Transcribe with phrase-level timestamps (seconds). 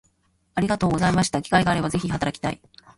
[0.55, 2.59] ありがとうございました機会があれば是非働きたい